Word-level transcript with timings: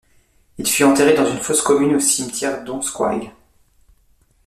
Il 0.57 0.65
fut 0.67 0.83
enterré 0.83 1.13
dans 1.13 1.27
une 1.29 1.37
fausse 1.37 1.61
commune 1.61 1.93
au 1.93 1.99
Cimetière 1.99 2.63
Donskoï. 2.63 3.29